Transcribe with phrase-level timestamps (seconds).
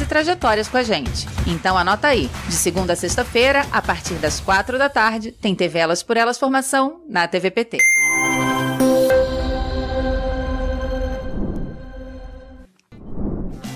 [0.00, 1.26] e trajetórias com a gente.
[1.46, 5.78] Então anota aí, de segunda a sexta-feira, a partir das quatro da tarde, tem TV
[5.78, 7.78] Elas por Elas Formação na TVPT.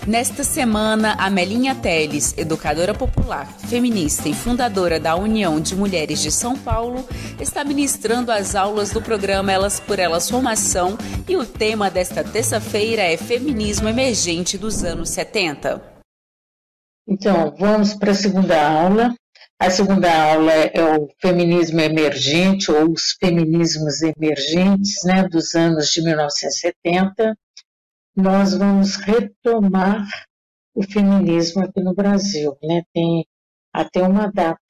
[0.06, 6.32] Nesta semana, a Melinha Teles, educadora popular, feminista e fundadora da União de Mulheres de
[6.32, 7.06] São Paulo,
[7.40, 13.00] está ministrando as aulas do programa Elas por Elas Formação e o tema desta terça-feira
[13.00, 15.80] é Feminismo Emergente dos anos 70.
[17.06, 19.14] Então, vamos para a segunda aula.
[19.56, 26.02] A segunda aula é o feminismo emergente ou os feminismos emergentes né, dos anos de
[26.02, 27.36] 1970
[28.14, 30.06] nós vamos retomar
[30.74, 32.56] o feminismo aqui no Brasil.
[32.62, 32.82] Né?
[32.92, 33.26] Tem
[33.72, 34.60] até uma data,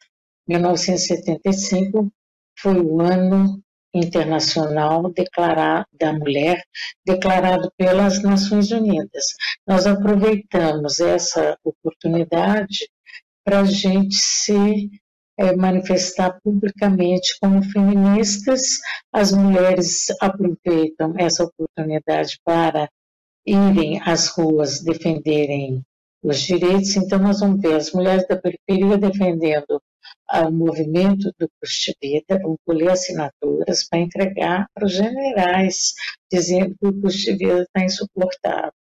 [0.48, 2.12] 1975
[2.58, 3.62] foi o ano
[3.94, 6.62] internacional declarar, da mulher
[7.04, 9.26] declarado pelas Nações Unidas.
[9.66, 12.88] Nós aproveitamos essa oportunidade
[13.44, 14.90] para a gente se
[15.38, 18.78] é, manifestar publicamente como feministas.
[19.12, 22.88] As mulheres aproveitam essa oportunidade para
[23.46, 25.82] irem às ruas defenderem
[26.22, 29.82] os direitos, então nós vamos ver as mulheres da periferia defendendo
[30.32, 35.92] o movimento do custo de vida, vão colher assinaturas para entregar para os generais,
[36.30, 38.72] dizendo que o custo de vida está insuportável.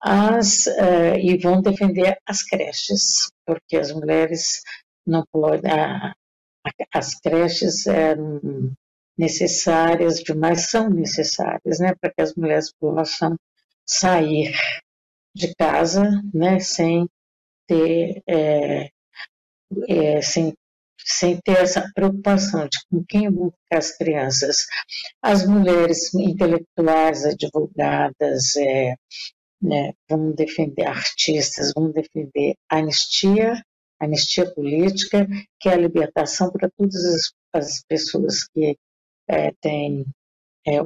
[0.00, 4.62] As, uh, e vão defender as creches, porque as mulheres
[5.06, 5.70] não podem,
[6.92, 8.40] as creches eram
[9.16, 13.36] necessárias, demais são necessárias, né, para que as mulheres possam
[13.86, 14.52] sair
[15.34, 17.08] de casa, né, sem
[17.66, 18.90] ter, é,
[19.88, 20.52] é, sem,
[20.98, 24.66] sem ter essa preocupação de com quem vão ficar as crianças.
[25.22, 28.94] As mulheres intelectuais, advogadas, é,
[29.60, 33.62] né, vão defender artistas, vão defender anistia,
[34.00, 35.26] anistia política,
[35.60, 38.76] que é a libertação para todas as, as pessoas que
[39.28, 40.04] é, têm,
[40.66, 40.78] é,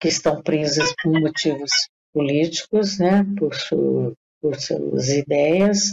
[0.00, 1.70] que estão presas por motivos
[2.12, 5.92] políticos, né, por, su, por suas ideias,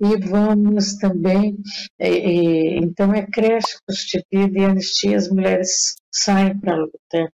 [0.00, 1.56] e vamos também,
[1.98, 7.32] e, então é creche, constituída e anistia, as mulheres saem para a luta,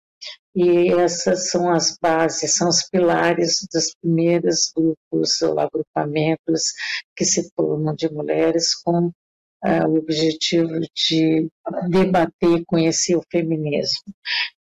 [0.54, 6.72] e essas são as bases, são os pilares dos primeiros grupos ou agrupamentos
[7.16, 11.48] que se formam de mulheres com uh, o objetivo de
[11.88, 14.12] debater e conhecer o feminismo.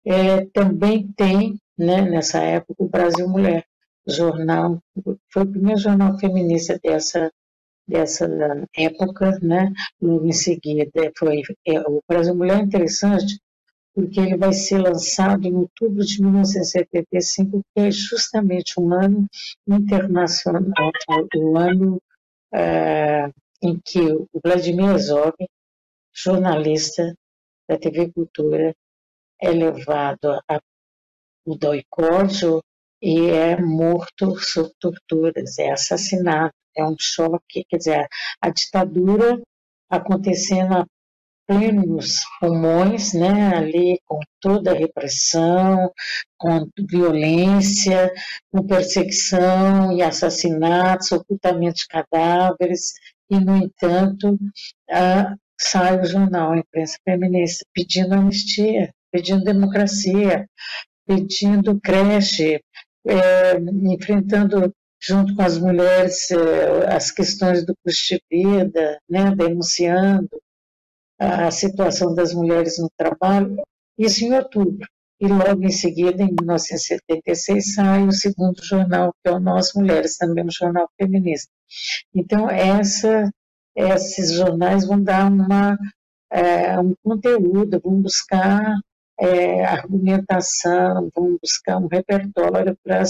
[0.06, 3.64] É, também tem né, nessa época, o Brasil Mulher,
[4.06, 4.80] jornal,
[5.32, 7.32] foi o primeiro jornal feminista dessa,
[7.86, 8.28] dessa
[8.76, 13.40] época, né, logo em seguida foi, é, o Brasil Mulher é interessante,
[13.94, 19.26] porque ele vai ser lançado em outubro de 1975, que é justamente um ano
[19.68, 20.90] internacional,
[21.36, 22.02] o ano
[22.52, 23.30] é,
[23.62, 25.34] em que o Vladimir Azov,
[26.12, 27.14] jornalista
[27.68, 28.74] da TV Cultura,
[29.40, 30.60] é levado a
[31.44, 32.62] o doicórdio
[33.02, 38.08] e é morto sob torturas, é assassinado, é um choque, quer dizer,
[38.40, 39.40] a ditadura
[39.90, 40.86] acontecendo a
[41.46, 45.92] plenos pulmões, né, ali com toda a repressão,
[46.38, 48.10] com violência,
[48.50, 52.94] com perseguição e assassinatos, ocultamento de cadáveres,
[53.30, 54.38] e, no entanto,
[54.90, 60.48] a, sai o jornal, a imprensa feminista, pedindo anistia, pedindo democracia,
[61.06, 62.60] pedindo creche,
[63.06, 70.28] é, enfrentando junto com as mulheres é, as questões do custo de vida, né, denunciando
[71.18, 73.56] a situação das mulheres no trabalho,
[73.98, 74.86] isso em outubro.
[75.20, 80.16] E logo em seguida, em 1976, sai o segundo jornal, que é o Nós Mulheres,
[80.16, 81.50] também um jornal feminista.
[82.12, 83.30] Então, essa,
[83.76, 85.78] esses jornais vão dar uma,
[86.30, 88.76] é, um conteúdo, vão buscar
[89.18, 93.02] é, argumentação, vamos buscar um repertório para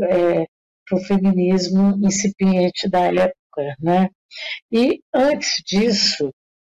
[0.00, 0.46] é,
[0.92, 4.08] o feminismo incipiente da época, né?
[4.70, 6.32] E antes disso,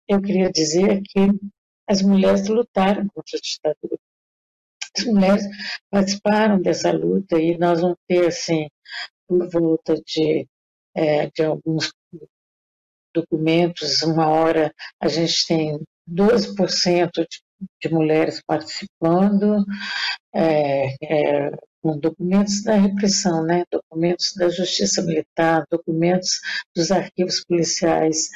[0.08, 1.20] eu queria dizer que
[1.88, 3.98] as mulheres lutaram contra a ditadura.
[4.96, 5.44] As mulheres
[5.90, 8.68] participaram dessa luta e nós vamos ter, assim,
[9.26, 10.46] por volta de
[10.94, 11.90] é, de alguns
[13.14, 15.80] documentos, uma hora a gente tem
[16.10, 17.42] 12% de,
[17.82, 19.64] de mulheres participando,
[20.34, 21.50] é, é,
[21.82, 26.40] com documentos da repressão, né, documentos da justiça militar, documentos
[26.74, 28.28] dos arquivos policiais.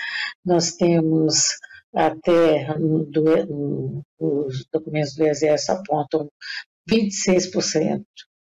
[0.44, 1.56] Nós temos
[1.94, 6.28] até do, os documentos do Exército apontam
[6.90, 8.04] 26%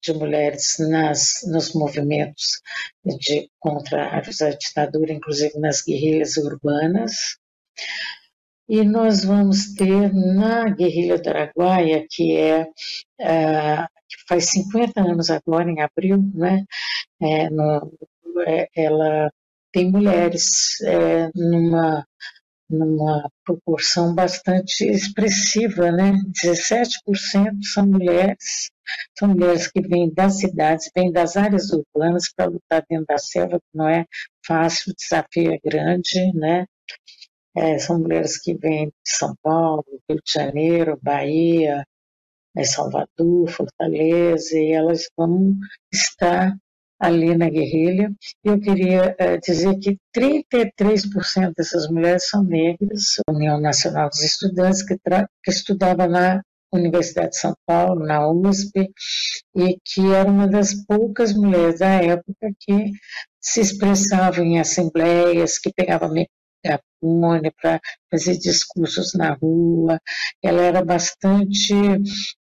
[0.03, 2.59] de mulheres nas, nos movimentos
[3.06, 7.38] de, contra a ditadura, inclusive nas guerrilhas urbanas.
[8.69, 15.29] E nós vamos ter na guerrilha do Araguaia, que é uh, que faz 50 anos
[15.29, 16.65] agora, em abril, né?
[17.21, 17.91] É, no,
[18.47, 19.31] é, ela
[19.71, 22.05] tem mulheres é, numa
[22.71, 26.13] numa proporção bastante expressiva, né?
[26.41, 28.71] 17% são mulheres,
[29.17, 33.59] são mulheres que vêm das cidades, vêm das áreas urbanas para lutar dentro da selva,
[33.59, 34.05] que não é
[34.45, 36.65] fácil, o desafio é grande, né?
[37.56, 41.86] É, são mulheres que vêm de São Paulo, Rio de Janeiro, Bahia,
[42.56, 45.56] é Salvador, Fortaleza, e elas vão
[45.92, 46.56] estar
[47.00, 48.13] ali na guerrilha.
[48.44, 54.95] Eu queria uh, dizer que 33% dessas mulheres são negras, União Nacional dos Estudantes, que,
[55.44, 56.42] que estudava na
[56.74, 58.89] Universidade de São Paulo, na USP,
[59.56, 62.92] e que era uma das poucas mulheres da época que
[63.42, 66.13] se expressavam em assembleias, que pegavam
[66.63, 67.79] megafone para
[68.09, 69.99] fazer discursos na rua.
[70.43, 71.73] Ela era bastante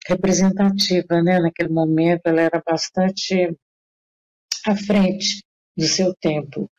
[0.07, 1.39] representativa, né?
[1.39, 3.56] Naquele momento, ela era bastante
[4.66, 5.44] à frente
[5.77, 6.69] do seu tempo.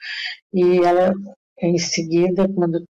[0.53, 1.13] E ela,
[1.61, 2.85] em seguida, quando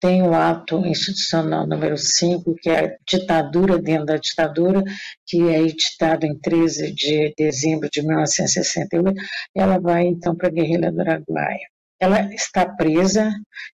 [0.00, 4.82] tem o ato institucional número 5, que é a ditadura dentro da ditadura,
[5.26, 9.12] que é editado em 13 de dezembro de 1968,
[9.54, 11.68] ela vai então para a guerrilha do Araguaia.
[12.00, 13.30] Ela está presa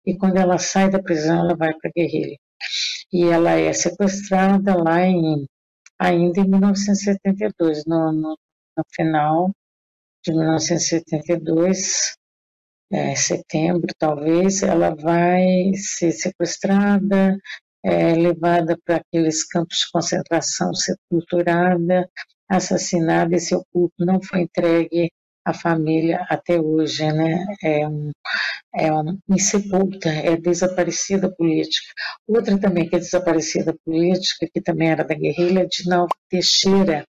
[0.06, 2.38] e quando ela sai da prisão, ela vai para a guerrilha.
[3.12, 5.46] E ela é sequestrada lá em,
[6.00, 8.38] ainda em 1972, no, no,
[8.78, 9.52] no final
[10.26, 12.16] de 1972,
[12.92, 17.38] é, setembro talvez, ela vai ser sequestrada,
[17.84, 22.10] é, levada para aqueles campos de concentração, ser torturada,
[22.50, 25.12] assassinada, e seu corpo não foi entregue
[25.46, 27.46] à família até hoje, né?
[27.64, 28.12] É, um,
[28.76, 31.88] é uma insepulta, é desaparecida política.
[32.28, 37.06] Outra também que é desaparecida política, que também era da guerrilha, Dinalva Teixeira,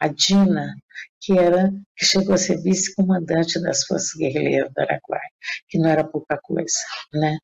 [0.00, 0.74] a Dina,
[1.20, 5.30] que era que chegou a ser vice-comandante das forças guerrilheiras do Araguaia,
[5.68, 6.78] que não era pouca coisa,
[7.14, 7.38] né?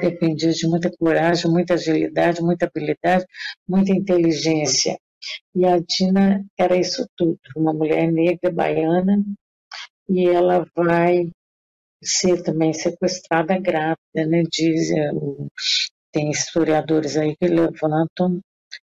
[0.00, 3.24] Dependia de muita coragem, muita agilidade, muita habilidade,
[3.68, 4.96] muita inteligência.
[5.54, 9.24] E a Dina era isso tudo, uma mulher negra baiana,
[10.08, 11.30] e ela vai
[12.02, 14.42] ser também sequestrada grávida, né?
[14.50, 15.10] Dizem,
[16.12, 18.40] tem historiadores aí que levantam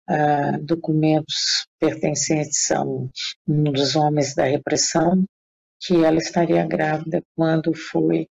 [0.07, 3.09] ah, documentos pertencentes a um,
[3.47, 5.23] dos homens da repressão,
[5.79, 8.27] que ela estaria grávida quando foi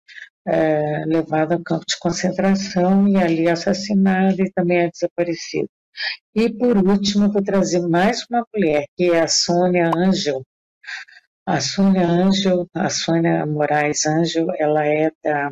[0.46, 5.68] ah, levada ao campo de concentração e ali assassinada e também é desaparecida.
[6.34, 10.42] E por último, vou trazer mais uma mulher, que é a Sônia Ângel.
[11.56, 15.50] A Sônia Ângel, a Sônia Moraes Ângel, ela é da,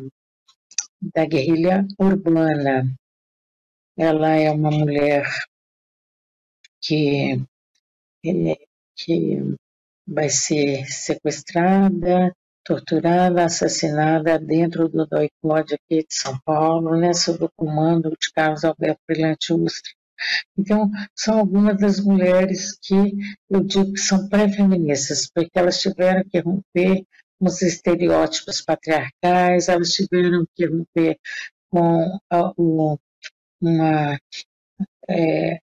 [1.01, 2.89] da guerrilha urbana.
[3.97, 5.25] Ela é uma mulher
[6.81, 7.43] que,
[8.95, 9.57] que
[10.07, 17.51] vai ser sequestrada, torturada, assassinada dentro do DOI-CODE aqui de São Paulo, né, sob o
[17.57, 19.98] comando de Carlos Alberto Brilhante Ustra.
[20.57, 23.13] Então, são algumas das mulheres que
[23.49, 27.03] eu digo que são pré-feministas, porque elas tiveram que romper
[27.39, 31.17] com os estereótipos patriarcais, elas tiveram que romper
[31.69, 32.19] com
[32.57, 32.97] o,
[33.61, 34.19] uma
[35.09, 35.59] é,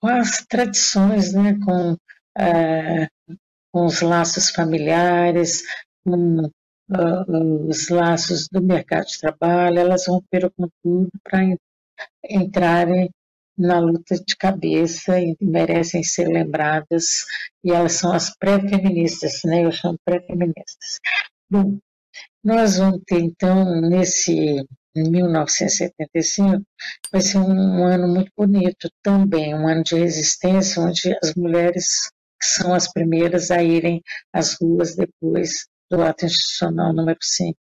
[0.00, 1.96] com as tradições, né, com,
[2.36, 3.06] é,
[3.72, 5.62] com os laços familiares,
[6.04, 11.40] com uh, os laços do mercado de trabalho, elas romperam com tudo para
[12.28, 13.10] entrarem
[13.56, 17.24] na luta de cabeça e merecem ser lembradas,
[17.64, 21.00] e elas são as pré-feministas, né, eu chamo pré-feministas.
[21.50, 21.78] Bom,
[22.42, 26.62] nós vamos ter então, nesse em 1975,
[27.10, 32.10] vai ser um ano muito bonito também, um ano de resistência, onde as mulheres
[32.42, 37.56] são as primeiras a irem às ruas depois do ato institucional número 5.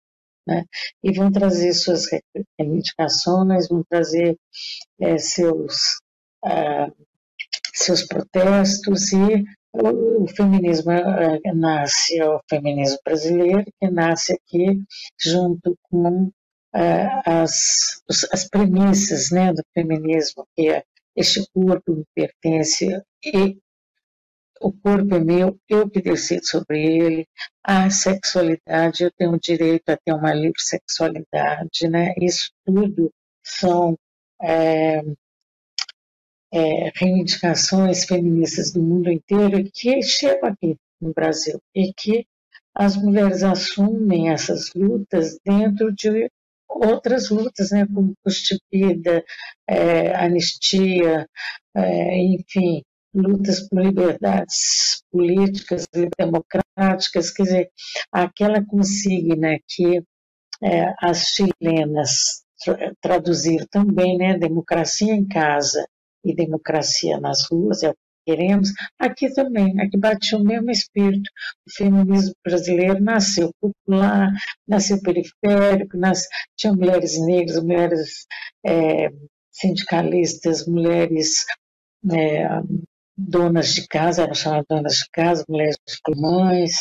[0.50, 0.65] Né?
[1.03, 2.08] E vão trazer suas
[2.58, 4.36] reivindicações, vão trazer
[5.00, 5.75] é, seus,
[6.44, 6.91] ah,
[7.74, 10.91] seus protestos e o, feminismo
[11.53, 14.82] nasce, é o feminismo brasileiro, que nasce aqui
[15.24, 16.32] junto com
[17.24, 18.01] as,
[18.32, 20.84] as premissas né, do feminismo, que é
[21.15, 22.88] este corpo me pertence
[23.24, 23.60] e
[24.62, 27.28] o corpo é meu, eu que decido sobre ele,
[27.63, 32.13] a sexualidade, eu tenho o direito a ter uma livre sexualidade, né?
[32.18, 33.12] Isso tudo
[33.44, 33.98] são
[34.42, 35.01] é,
[36.51, 42.25] é, reivindicações feministas do mundo inteiro que chegam aqui no Brasil e que
[42.75, 46.30] as mulheres assumem essas lutas dentro de
[46.70, 49.24] outras lutas, né, como custo de vida,
[49.68, 51.28] é, anistia,
[51.75, 57.70] é, enfim, lutas por liberdades políticas e democráticas, quer dizer,
[58.12, 60.01] aquela consigna que
[60.62, 62.44] é, as chilenas
[63.01, 65.88] traduziram também, né, democracia em casa
[66.24, 71.30] e democracia nas ruas, é o que queremos, aqui também, aqui bate o mesmo espírito.
[71.66, 74.30] O feminismo brasileiro nasceu popular,
[74.68, 78.28] nasceu periférico, nasceu, tinha mulheres negras, mulheres
[78.66, 79.10] é,
[79.51, 81.46] sindicalistas, mulheres
[82.12, 82.48] é,
[83.28, 85.76] donas de casa, eram chamadas donas de casa, mulheres
[86.16, 86.72] mães,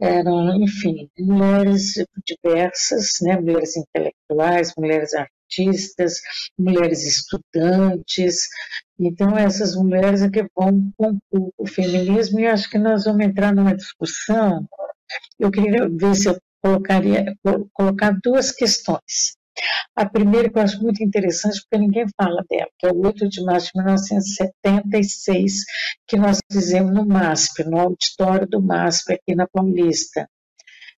[0.00, 1.94] eram, enfim, mulheres
[2.26, 6.20] diversas, né, mulheres intelectuais, mulheres artistas,
[6.58, 8.48] mulheres estudantes.
[8.98, 13.54] Então, essas mulheres é que vão compor o feminismo e acho que nós vamos entrar
[13.54, 14.66] numa discussão.
[15.38, 17.34] Eu queria ver se eu colocaria,
[17.72, 19.36] colocar duas questões.
[19.94, 23.28] A primeira que eu acho muito interessante, porque ninguém fala dela, que é o 8
[23.28, 25.64] de março de 1976,
[26.06, 30.28] que nós fizemos no MASP, no auditório do MASP, aqui na Paulista.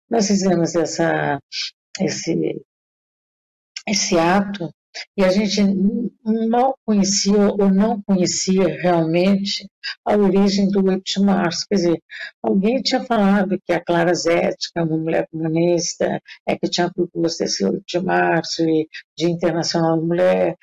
[0.09, 1.41] Nós fizemos essa,
[2.01, 2.63] esse,
[3.89, 4.73] esse ato
[5.17, 5.63] e a gente
[6.49, 9.69] mal conhecia ou não conhecia realmente
[10.05, 11.67] a origem do 8 de março.
[11.69, 12.03] Quer dizer,
[12.43, 17.65] alguém tinha falado que a Clara Zética, uma mulher comunista, é que tinha proposto esse
[17.65, 20.57] 8 de março e Dia Internacional da Mulher,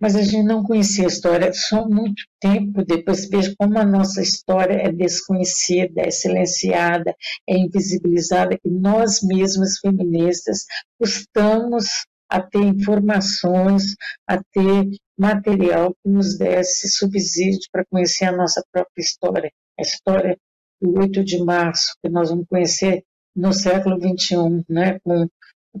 [0.00, 1.52] mas a gente não conhecia a história.
[1.52, 7.14] Só muito tempo depois veja como a nossa história é desconhecida, é silenciada,
[7.48, 10.64] é invisibilizada, que nós mesmas feministas
[10.98, 11.86] custamos
[12.28, 13.94] a ter informações,
[14.26, 20.36] a ter material que nos desse subsídio para conhecer a nossa própria história, a história
[20.80, 23.02] do 8 de março, que nós vamos conhecer
[23.34, 25.26] no século XXI, né, com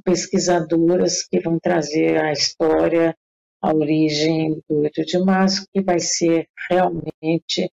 [0.04, 3.14] pesquisadoras que vão trazer a história,
[3.60, 7.70] a origem do 8 de março, que vai ser realmente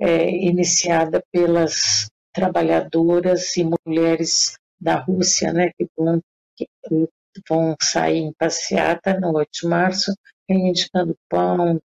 [0.00, 6.20] é, iniciada pelas trabalhadoras e mulheres da Rússia, né, que vão
[7.48, 10.12] vão sair em passeata no 8 de março,
[10.48, 11.80] reivindicando pão,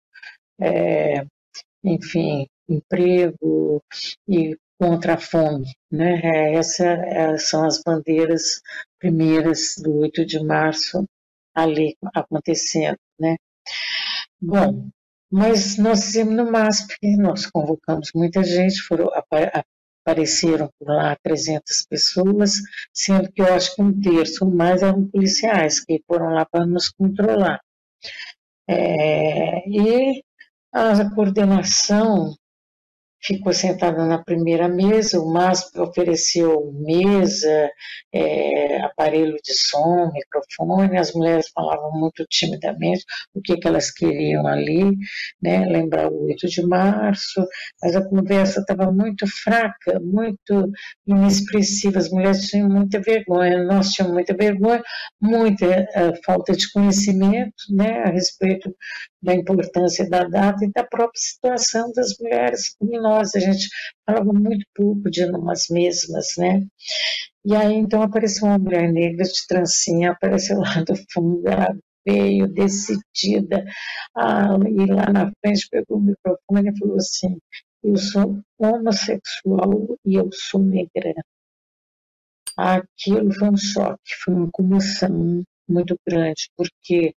[0.60, 1.26] é,
[1.84, 3.82] enfim, emprego
[4.28, 5.72] e contra a fome.
[5.92, 6.22] Né?
[6.24, 8.62] É, Essas é, são as bandeiras
[9.00, 11.06] primeiras do 8 de março
[11.54, 12.98] ali acontecendo.
[13.20, 13.36] Né?
[14.40, 14.90] Bom,
[15.32, 19.10] mas nós fizemos no MASP, nós convocamos muita gente, foram,
[20.08, 22.54] apareceram por lá 300 pessoas,
[22.94, 26.66] sendo que eu acho que um terço ou mais eram policiais que foram lá para
[26.66, 27.60] nos controlar.
[28.70, 30.24] É, e
[30.72, 32.34] a coordenação
[33.22, 37.70] ficou sentada na primeira mesa, o MASP ofereceu mesa,
[38.14, 44.46] é, aparelho de som, microfone, as mulheres falavam muito timidamente o que, que elas queriam
[44.48, 44.96] ali,
[45.42, 47.46] né, lembrar o 8 de março,
[47.82, 50.72] mas a conversa estava muito fraca, muito
[51.06, 54.82] inexpressiva, as mulheres tinham muita vergonha, nós tínhamos muita vergonha,
[55.22, 58.74] muita uh, falta de conhecimento né, a respeito
[59.22, 63.36] da importância da data e da própria situação das mulheres como nós.
[63.36, 63.68] A gente
[64.06, 66.62] falava muito pouco de nós mesmas, né?
[67.46, 72.48] E aí, então, apareceu uma mulher negra de trancinha, apareceu lá do fundo, ela veio
[72.48, 73.66] decidida
[74.16, 77.38] a ir lá na frente, pegou o microfone e falou assim,
[77.84, 81.14] eu sou homossexual e eu sou negra.
[82.58, 87.14] Aquilo foi um choque, foi uma comoção muito grande, porque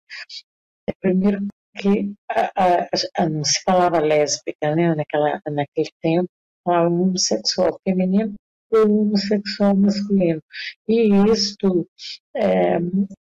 [1.01, 1.47] primeiro
[1.77, 6.29] que a, a, a, não se falava lésbica, né, naquela, naquele tempo,
[6.65, 8.35] falava homossexual feminino
[8.71, 10.43] ou homossexual masculino.
[10.87, 11.89] E isto
[12.35, 12.79] é,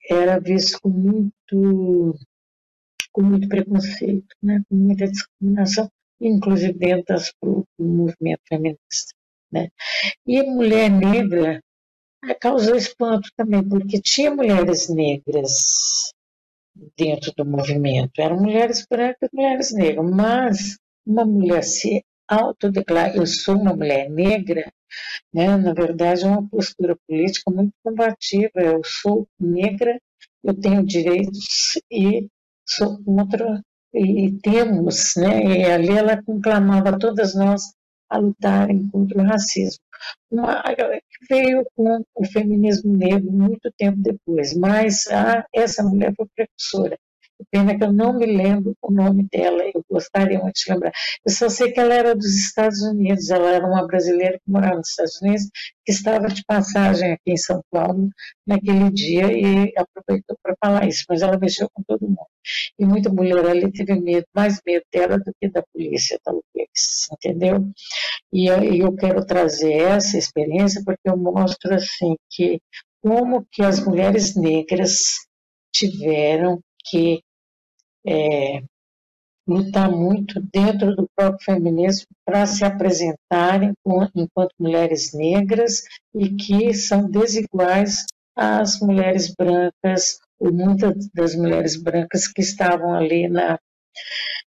[0.09, 2.15] era visto com muito,
[3.11, 5.89] com muito preconceito, né, com muita discriminação,
[6.19, 9.13] inclusive dentro do movimento feminista.
[9.51, 9.69] Né.
[10.25, 11.61] E mulher negra
[12.41, 16.13] causou espanto também, porque tinha mulheres negras
[16.97, 18.19] dentro do movimento.
[18.19, 24.69] Eram mulheres brancas, mulheres negras, mas uma mulher se autodeclarar, eu sou uma mulher negra,
[25.33, 25.55] né?
[25.57, 29.97] na verdade é uma postura política muito combativa, eu sou negra,
[30.43, 32.27] eu tenho direitos e
[32.65, 33.61] sou contra,
[33.93, 35.43] e temos, né?
[35.43, 37.73] e ali ela conclamava todas nós
[38.09, 39.79] a lutarem contra o racismo.
[40.31, 40.61] Uma,
[41.29, 46.97] veio com o feminismo negro muito tempo depois, mas ah, essa mulher foi precursora.
[47.51, 50.91] Pena que eu não me lembro o nome dela, eu gostaria muito de lembrar.
[51.25, 54.77] Eu só sei que ela era dos Estados Unidos, ela era uma brasileira que morava
[54.77, 55.49] nos Estados Unidos,
[55.85, 58.09] que estava de passagem aqui em São Paulo
[58.45, 62.27] naquele dia e aproveitou para falar isso, mas ela mexeu com todo mundo.
[62.79, 67.69] E muita mulher ali teve medo, mais medo dela do que da polícia, talvez, entendeu?
[68.33, 72.59] E eu quero trazer essa experiência porque eu mostro assim que
[73.01, 74.97] como que as mulheres negras
[75.73, 77.21] tiveram que
[78.07, 78.63] é,
[79.47, 83.73] lutar muito dentro do próprio feminismo para se apresentarem
[84.15, 85.83] enquanto mulheres negras
[86.13, 93.27] e que são desiguais às mulheres brancas, ou muitas das mulheres brancas que estavam ali
[93.27, 93.59] na,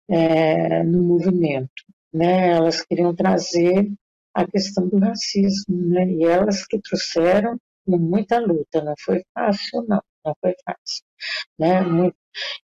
[0.09, 1.83] é, no movimento.
[2.13, 2.51] Né?
[2.51, 3.91] Elas queriam trazer
[4.33, 6.05] a questão do racismo, né?
[6.09, 11.03] e elas que trouxeram com muita luta, não foi fácil, não, não foi fácil.
[11.59, 11.81] Né?
[11.81, 12.15] Muito,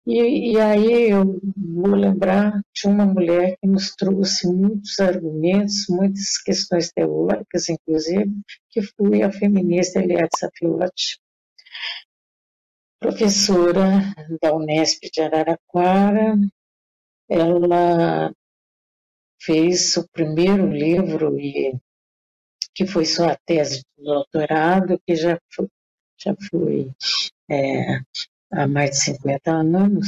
[0.05, 6.37] e, e aí eu vou lembrar de uma mulher que nos trouxe muitos argumentos, muitas
[6.41, 8.31] questões teóricas, inclusive,
[8.69, 11.19] que foi a feminista Eliette Safiotti,
[12.99, 16.35] professora da Unesp de Araraquara.
[17.29, 18.33] Ela
[19.41, 21.73] fez o primeiro livro e
[22.75, 25.67] que foi sua tese de doutorado, que já foi,
[26.23, 26.91] já foi
[27.49, 27.99] é,
[28.51, 30.07] há mais de 50 anos,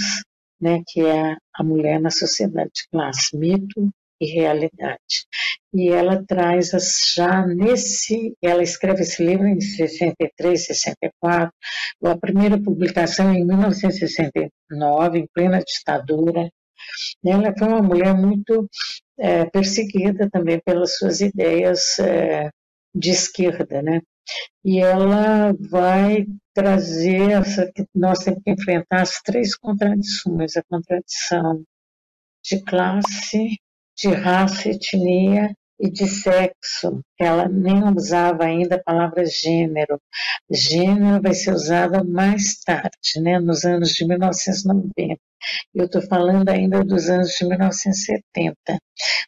[0.60, 5.26] né, que é A Mulher na Sociedade de Classe, Mito e Realidade.
[5.74, 6.72] E ela traz
[7.16, 11.52] já nesse, ela escreve esse livro em 63, 64,
[12.04, 16.50] a primeira publicação em 1969, em plena ditadura.
[17.26, 18.70] Ela foi uma mulher muito
[19.20, 22.50] é, perseguida também pelas suas ideias é,
[22.94, 24.02] de esquerda, né?
[24.64, 31.64] E ela vai trazer essa que nós temos que enfrentar as três contradições, a contradição
[32.44, 33.58] de classe,
[33.98, 37.02] de raça, etnia e de sexo.
[37.20, 40.00] Ela nem usava ainda a palavra gênero.
[40.50, 45.20] Gênero vai ser usada mais tarde, né, nos anos de 1990.
[45.74, 48.56] Eu estou falando ainda dos anos de 1970.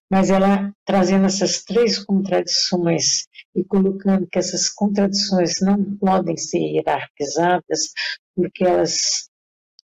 [0.09, 7.91] Mas ela trazendo essas três contradições e colocando que essas contradições não podem ser hierarquizadas,
[8.35, 9.29] porque elas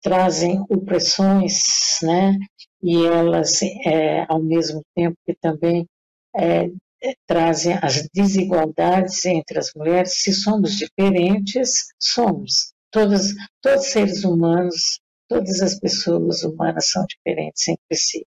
[0.01, 1.61] trazem opressões,
[2.01, 2.37] né?
[2.81, 5.87] E elas, é, ao mesmo tempo que também
[6.35, 6.69] é,
[7.27, 10.21] trazem as desigualdades entre as mulheres.
[10.21, 12.73] Se somos diferentes, somos.
[12.91, 14.99] Todos, todos seres humanos,
[15.33, 18.25] todas as pessoas humanas são diferentes entre si.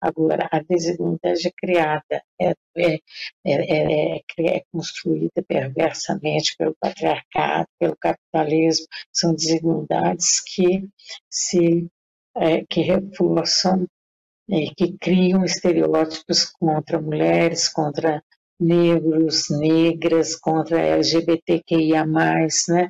[0.00, 3.00] Agora, a desigualdade é criada, é, é,
[3.44, 10.88] é, é, construída perversamente pelo patriarcado, pelo capitalismo, são desigualdades que
[11.28, 11.88] se
[12.68, 13.86] que reforçam
[14.76, 18.22] que criam estereótipos contra mulheres, contra
[18.60, 22.88] negros, negras, contra LGBTQIA+, né?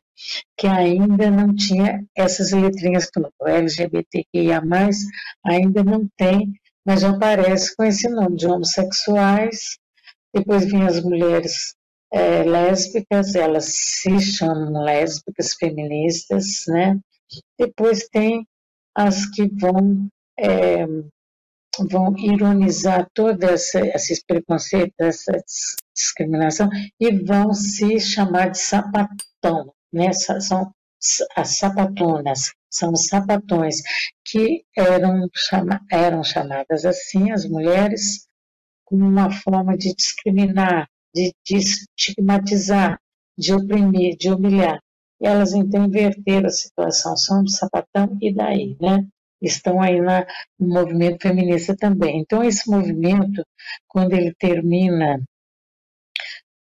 [0.57, 3.31] que ainda não tinha essas letrinhas todas.
[3.41, 4.63] O LGBTQIA+,
[5.45, 6.53] ainda não tem,
[6.87, 9.79] mas já aparece com esse nome de homossexuais.
[10.35, 11.75] Depois vinham as mulheres
[12.13, 16.99] é, lésbicas, elas se chamam lésbicas feministas, né?
[17.59, 18.47] Depois tem
[18.95, 20.87] as que vão é,
[21.91, 25.33] vão ironizar todo esse, esses preconceitos, essa
[25.95, 26.69] discriminação
[27.01, 30.13] e vão se chamar de sapatão, né?
[30.13, 30.73] São
[31.37, 33.83] as sapatonas, são sapatões
[34.25, 38.27] que eram, chama, eram chamadas assim as mulheres
[38.85, 42.99] como uma forma de discriminar, de, de estigmatizar,
[43.37, 44.81] de oprimir, de humilhar.
[45.21, 49.07] E elas então inverteram a situação, são do sapatão e daí, né?
[49.47, 50.27] Estão aí na,
[50.59, 52.21] no movimento feminista também.
[52.21, 53.45] Então, esse movimento,
[53.89, 55.23] quando ele termina,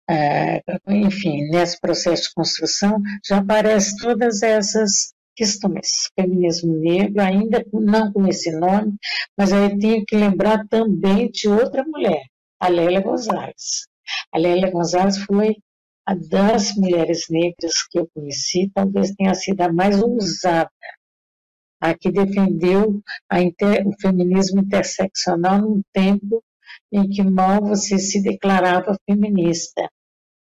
[0.09, 6.09] é, enfim, nesse processo de construção, já aparecem todas essas questões.
[6.19, 8.95] Feminismo negro, ainda não com esse nome,
[9.37, 12.23] mas aí tenho que lembrar também de outra mulher,
[12.59, 13.87] a Lélia Gonzalez.
[14.31, 15.55] A Lélia Gonzalez foi
[16.05, 20.69] a das mulheres negras que eu conheci, talvez tenha sido a mais ousada
[21.83, 23.01] a que defendeu
[23.33, 26.41] inter, o feminismo interseccional num tempo
[26.89, 29.89] em que mal você se declarava feminista.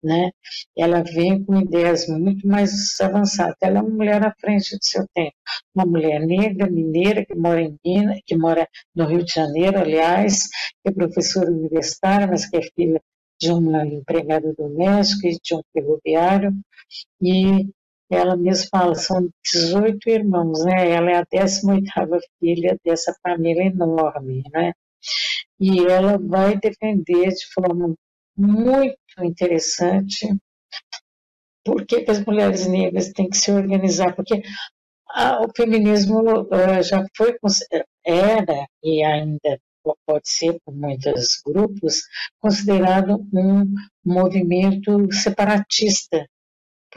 [0.01, 0.31] Né?
[0.77, 3.57] Ela vem com ideias muito mais avançadas.
[3.61, 5.35] Ela é uma mulher à frente do seu tempo,
[5.75, 10.47] uma mulher negra, mineira, que mora em Minas, que mora no Rio de Janeiro, aliás,
[10.81, 13.01] que é professora universitária, mas que é filha
[13.37, 16.53] de uma empregada doméstica e de um ferroviário,
[17.21, 17.67] e
[18.09, 20.91] ela mesma fala, são 18 irmãos, né?
[20.91, 24.73] Ela é a 18ª filha dessa família enorme, né?
[25.59, 27.95] E ela vai defender de forma
[28.37, 30.27] muito interessante
[31.65, 34.41] por que, que as mulheres negras têm que se organizar, porque
[35.09, 37.35] a, o feminismo uh, já foi,
[38.05, 39.59] era e ainda
[40.05, 42.01] pode ser por muitos grupos,
[42.39, 43.65] considerado um
[44.05, 46.27] movimento separatista,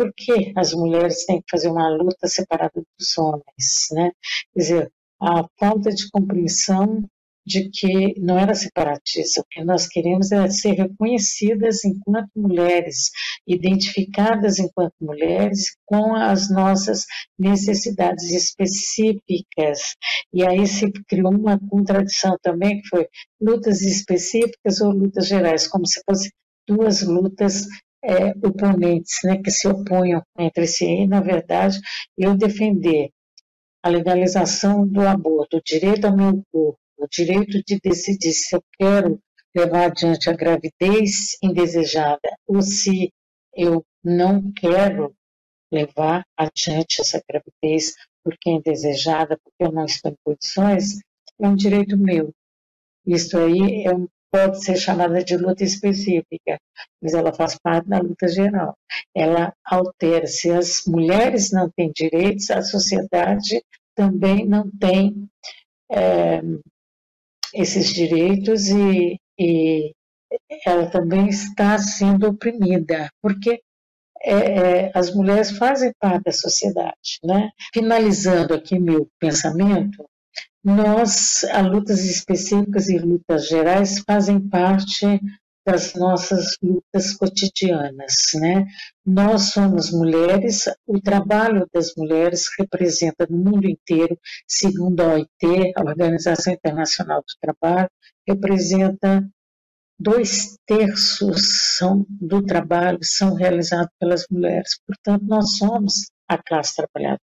[0.00, 4.10] por que as mulheres têm que fazer uma luta separada dos homens, né?
[4.54, 7.04] Quer dizer, a falta de compreensão
[7.44, 13.10] de que não era separatista, o que nós queremos é ser reconhecidas enquanto mulheres,
[13.46, 17.04] identificadas enquanto mulheres com as nossas
[17.38, 19.96] necessidades específicas.
[20.32, 23.06] E aí se criou uma contradição também, que foi
[23.38, 26.30] lutas específicas ou lutas gerais, como se fossem
[26.66, 27.66] duas lutas
[28.02, 30.86] é, oponentes, né, que se opunham entre si.
[30.86, 31.78] E, na verdade,
[32.16, 33.10] eu defender
[33.82, 38.62] a legalização do aborto, o direito ao meu corpo, o direito de decidir se eu
[38.78, 39.18] quero
[39.54, 43.12] levar adiante a gravidez indesejada ou se
[43.54, 45.14] eu não quero
[45.72, 51.00] levar adiante essa gravidez porque é indesejada, porque eu não estou em condições,
[51.40, 52.34] é um direito meu.
[53.06, 56.58] Isso aí é um pode ser chamada de luta específica,
[57.02, 58.76] mas ela faz parte da luta geral.
[59.14, 60.26] Ela altera.
[60.26, 63.62] Se as mulheres não têm direitos, a sociedade
[63.94, 65.28] também não tem
[65.90, 66.40] é,
[67.52, 69.92] esses direitos e, e,
[70.64, 73.60] ela também está sendo oprimida, porque
[74.22, 77.18] é, é, as mulheres fazem parte da sociedade.
[77.24, 77.50] Né?
[77.72, 80.04] Finalizando aqui meu pensamento,
[80.62, 85.20] nós, as lutas específicas e lutas gerais fazem parte
[85.66, 88.66] das nossas lutas cotidianas, né?
[89.04, 94.18] Nós somos mulheres, o trabalho das mulheres representa no mundo inteiro,
[94.48, 97.90] segundo a OIT, a Organização Internacional do Trabalho,
[98.26, 99.28] representa
[99.98, 104.80] dois terços são, do trabalho são realizados pelas mulheres.
[104.86, 107.29] Portanto, nós somos a classe trabalhadora.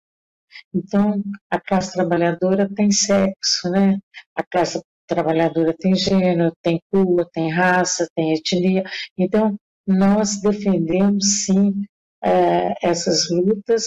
[0.73, 3.99] Então, a classe trabalhadora tem sexo, né?
[4.35, 8.85] A classe trabalhadora tem gênero, tem cor, tem raça, tem etnia.
[9.19, 11.85] Então, nós defendemos, sim,
[12.23, 13.85] é, essas lutas,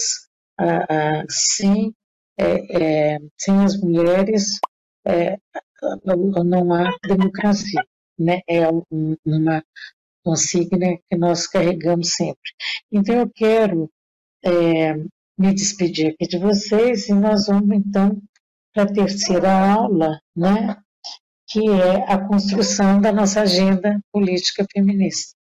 [1.28, 1.92] sim,
[2.38, 4.58] é, é, sem as mulheres
[6.44, 7.82] não há democracia,
[8.18, 8.40] né?
[8.48, 8.66] É
[9.24, 9.64] uma
[10.24, 12.52] consigna que nós carregamos sempre.
[12.92, 13.90] Então, eu quero
[14.44, 14.94] é,
[15.38, 18.20] me despedir aqui de vocês e nós vamos então
[18.74, 20.76] para a terceira aula, né,
[21.46, 25.38] que é a construção da nossa agenda política feminista.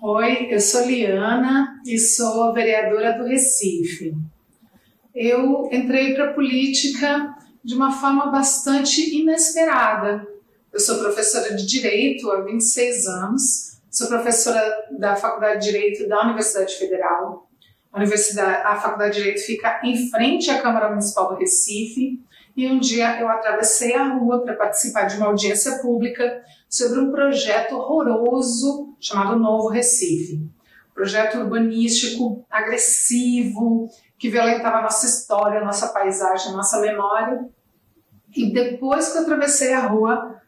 [0.00, 4.14] Oi, eu sou Liana e sou vereadora do Recife
[5.14, 10.26] eu entrei para a política de uma forma bastante inesperada.
[10.72, 14.62] Eu sou professora de Direito há 26 anos, sou professora
[14.98, 17.48] da Faculdade de Direito da Universidade Federal.
[17.92, 22.20] A, Universidade, a Faculdade de Direito fica em frente à Câmara Municipal do Recife
[22.56, 27.10] e um dia eu atravessei a rua para participar de uma audiência pública sobre um
[27.10, 30.40] projeto horroroso chamado Novo Recife.
[30.94, 33.88] Projeto urbanístico agressivo,
[34.20, 37.48] que violentava a nossa história, a nossa paisagem, a nossa memória.
[38.36, 40.42] E depois que eu atravessei a rua,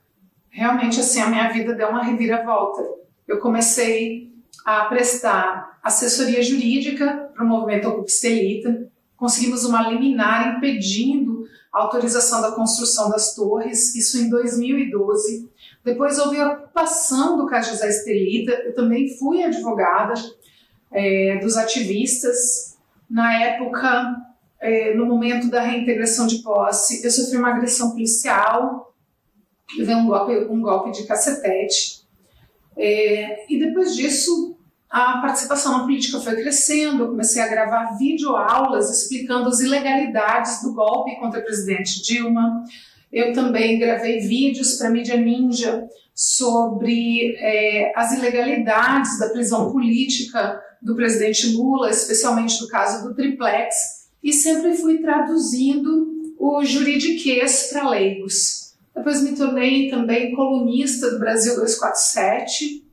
[0.51, 2.83] realmente assim a minha vida deu uma reviravolta.
[3.27, 4.31] Eu comecei
[4.67, 12.53] a prestar assessoria jurídica para o movimento Ocupistelita, conseguimos uma liminar impedindo a autorização da
[12.53, 15.51] construção das torres, isso em 2012.
[15.83, 20.13] Depois houve a ocupação do Cajazá Estelita, eu também fui advogada
[20.93, 22.72] é, dos ativistas
[23.13, 24.17] na época,
[24.59, 28.95] é, no momento da reintegração de posse, eu sofri uma agressão policial,
[29.77, 32.07] levei um golpe, um golpe de cacetete.
[32.75, 34.57] É, e depois disso,
[34.89, 40.73] a participação na política foi crescendo, eu comecei a gravar videoaulas explicando as ilegalidades do
[40.73, 42.65] golpe contra a presidente Dilma.
[43.13, 50.61] Eu também gravei vídeos para a mídia ninja sobre é, as ilegalidades da prisão política
[50.81, 53.75] do presidente Lula, especialmente no caso do triplex,
[54.23, 58.75] e sempre fui traduzindo o juridiquês para leigos.
[58.95, 62.85] Depois me tornei também colunista do Brasil 247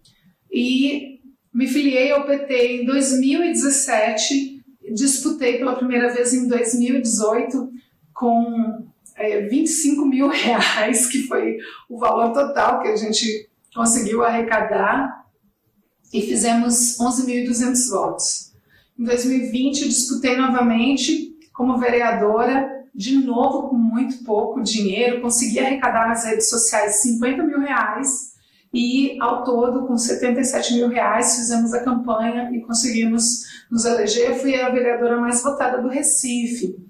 [0.51, 1.19] e
[1.53, 7.69] me filiei ao PT em 2017, disputei pela primeira vez em 2018
[8.13, 8.88] com
[9.19, 11.58] é, 25 mil reais, que foi
[11.89, 15.19] o valor total que a gente conseguiu arrecadar,
[16.12, 18.51] e fizemos 11.200 votos.
[18.97, 26.25] Em 2020, disputei novamente como vereadora, de novo com muito pouco dinheiro, consegui arrecadar nas
[26.25, 28.34] redes sociais 50 mil reais
[28.73, 34.32] e ao todo com 77 mil reais fizemos a campanha e conseguimos nos eleger.
[34.32, 36.88] Eu fui a vereadora mais votada do Recife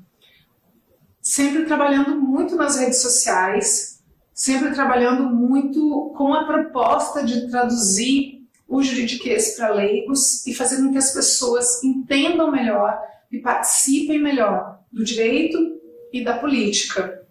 [1.29, 4.01] sempre trabalhando muito nas redes sociais,
[4.33, 10.91] sempre trabalhando muito com a proposta de traduzir o juridiquês para leigos e fazer com
[10.91, 12.99] que as pessoas entendam melhor
[13.31, 15.79] e participem melhor do direito
[16.11, 17.23] e da política.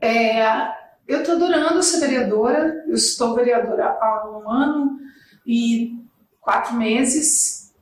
[0.00, 0.42] É,
[1.06, 4.98] eu estou adorando ser vereadora, eu estou vereadora há um ano
[5.46, 5.94] e
[6.40, 7.74] quatro meses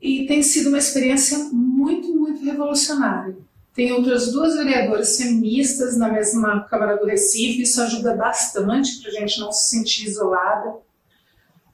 [0.00, 3.44] e tem sido uma experiência muito, muito revolucionária.
[3.76, 9.12] Tem outras duas vereadoras feministas na mesma Câmara do Recife, isso ajuda bastante para a
[9.12, 10.76] gente não se sentir isolada.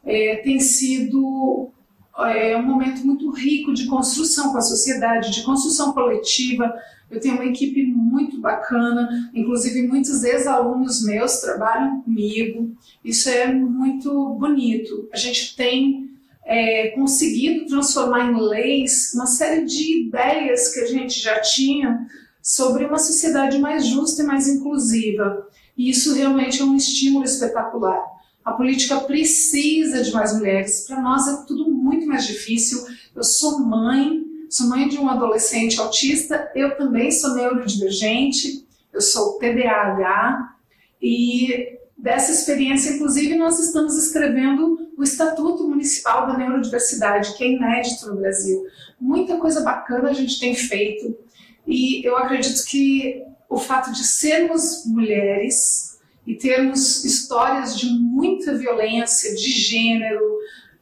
[0.04, 1.70] É, tem sido
[2.18, 6.74] é, um momento muito rico de construção com a sociedade, de construção coletiva.
[7.08, 12.74] Eu tenho uma equipe muito bacana, inclusive muitos ex-alunos meus trabalham comigo.
[13.04, 15.08] Isso é muito bonito.
[15.12, 16.10] A gente tem
[16.44, 22.06] é, conseguido transformar em leis uma série de ideias que a gente já tinha
[22.42, 25.46] sobre uma sociedade mais justa e mais inclusiva.
[25.76, 28.02] E isso realmente é um estímulo espetacular.
[28.44, 30.84] A política precisa de mais mulheres.
[30.86, 32.84] Para nós é tudo muito mais difícil.
[33.14, 39.38] Eu sou mãe, sou mãe de um adolescente autista, eu também sou neurodivergente, eu sou
[39.38, 40.56] TDAH
[41.00, 48.08] e dessa experiência, inclusive, nós estamos escrevendo o Estatuto Municipal da Neurodiversidade, que é inédito
[48.08, 48.66] no Brasil.
[49.00, 51.16] Muita coisa bacana a gente tem feito
[51.64, 59.32] e eu acredito que o fato de sermos mulheres e termos histórias de muita violência
[59.36, 60.38] de gênero,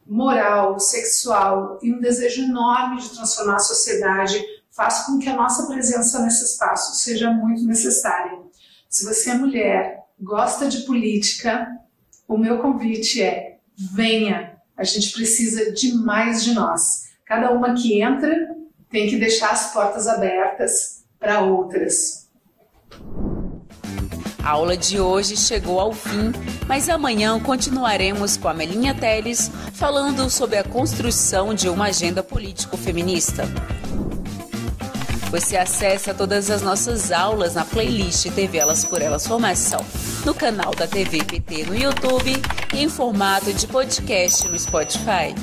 [0.07, 5.67] moral, sexual e um desejo enorme de transformar a sociedade faz com que a nossa
[5.67, 8.39] presença nesse espaço seja muito necessária.
[8.89, 11.67] Se você é mulher gosta de política,
[12.27, 13.57] o meu convite é:
[13.93, 17.09] venha, a gente precisa de mais de nós.
[17.25, 18.55] Cada uma que entra
[18.89, 22.29] tem que deixar as portas abertas para outras.
[24.43, 26.31] A aula de hoje chegou ao fim,
[26.67, 32.75] mas amanhã continuaremos com a Melinha Teles falando sobre a construção de uma agenda político
[32.75, 33.43] feminista.
[35.31, 39.79] Você acessa todas as nossas aulas na playlist TV Elas por Elas Formação
[40.25, 42.33] no canal da TV PT no YouTube
[42.73, 45.33] e em formato de podcast no Spotify.